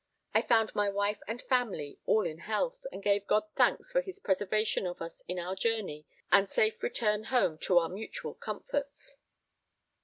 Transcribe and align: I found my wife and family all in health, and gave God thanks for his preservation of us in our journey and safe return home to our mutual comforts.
I 0.33 0.41
found 0.41 0.73
my 0.73 0.89
wife 0.89 1.19
and 1.27 1.43
family 1.43 1.99
all 2.07 2.25
in 2.25 2.39
health, 2.39 2.87
and 2.91 3.03
gave 3.03 3.27
God 3.27 3.43
thanks 3.55 3.91
for 3.91 4.01
his 4.01 4.19
preservation 4.19 4.87
of 4.87 4.99
us 4.99 5.21
in 5.27 5.37
our 5.37 5.53
journey 5.55 6.07
and 6.31 6.49
safe 6.49 6.81
return 6.81 7.25
home 7.25 7.59
to 7.59 7.77
our 7.77 7.87
mutual 7.89 8.33
comforts. 8.33 9.17